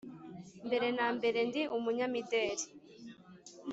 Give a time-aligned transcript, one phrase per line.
[0.67, 2.65] mbere na mbere ndi umunyamideli